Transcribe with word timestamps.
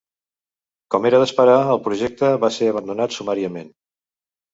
Com 0.93 1.03
era 1.09 1.19
d'esperar, 1.23 1.57
el 1.73 1.81
projecte 1.87 2.31
va 2.45 2.49
ser 2.55 2.71
abandonat 2.71 3.15
sumàriament. 3.19 3.71